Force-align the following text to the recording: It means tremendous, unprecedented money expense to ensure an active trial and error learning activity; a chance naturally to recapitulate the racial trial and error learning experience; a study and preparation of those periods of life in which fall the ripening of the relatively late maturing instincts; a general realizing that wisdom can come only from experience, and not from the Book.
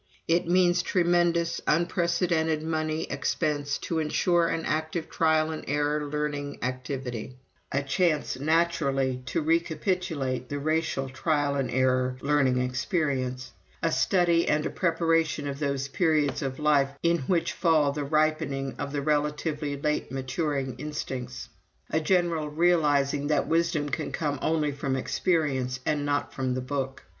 It 0.27 0.47
means 0.47 0.81
tremendous, 0.81 1.61
unprecedented 1.67 2.63
money 2.63 3.03
expense 3.03 3.77
to 3.83 3.99
ensure 3.99 4.47
an 4.47 4.65
active 4.65 5.11
trial 5.11 5.51
and 5.51 5.63
error 5.67 6.07
learning 6.09 6.57
activity; 6.63 7.35
a 7.71 7.83
chance 7.83 8.39
naturally 8.39 9.21
to 9.27 9.43
recapitulate 9.43 10.49
the 10.49 10.57
racial 10.57 11.07
trial 11.07 11.53
and 11.53 11.69
error 11.69 12.17
learning 12.21 12.57
experience; 12.59 13.51
a 13.83 13.91
study 13.91 14.47
and 14.47 14.75
preparation 14.75 15.47
of 15.47 15.59
those 15.59 15.87
periods 15.87 16.41
of 16.41 16.57
life 16.57 16.89
in 17.03 17.19
which 17.27 17.53
fall 17.53 17.91
the 17.91 18.03
ripening 18.03 18.73
of 18.79 18.93
the 18.93 19.03
relatively 19.03 19.79
late 19.79 20.11
maturing 20.11 20.75
instincts; 20.79 21.47
a 21.91 21.99
general 21.99 22.49
realizing 22.49 23.27
that 23.27 23.47
wisdom 23.47 23.87
can 23.87 24.11
come 24.11 24.39
only 24.41 24.71
from 24.71 24.95
experience, 24.95 25.79
and 25.85 26.03
not 26.07 26.33
from 26.33 26.55
the 26.55 26.59
Book. 26.61 27.03